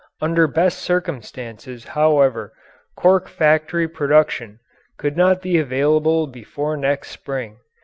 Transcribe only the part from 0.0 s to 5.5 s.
Under best circumstances however Cork factory production could not